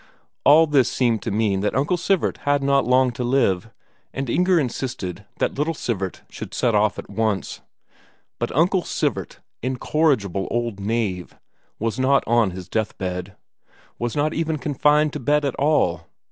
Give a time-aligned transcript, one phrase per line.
[0.45, 3.69] All this seemed to mean that Uncle Sivert had not long to live,
[4.11, 7.61] and Inger insisted that little Sivert should set off at once.
[8.39, 11.35] But Uncle Sivert, incorrigible old knave,
[11.77, 13.35] was not on his death bed;
[13.99, 16.07] was not even confined to bed at all.